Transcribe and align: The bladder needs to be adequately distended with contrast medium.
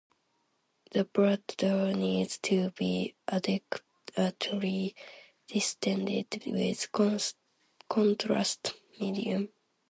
The 0.93 1.05
bladder 1.05 1.93
needs 1.93 2.39
to 2.39 2.71
be 2.71 3.13
adequately 3.27 4.95
distended 5.47 6.41
with 6.47 6.91
contrast 7.87 8.73
medium. 8.99 9.49